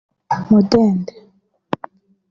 [0.47, 1.13] Mudende